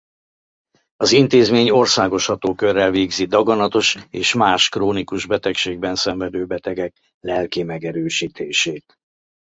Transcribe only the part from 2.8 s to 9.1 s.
végzi daganatos és más krónikus betegségben szenvedő betegek lelki megerősítését.